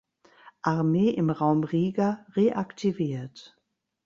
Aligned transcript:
Armee 0.63 1.09
im 1.11 1.29
Raum 1.29 1.63
Riga 1.63 2.25
reaktiviert. 2.35 3.55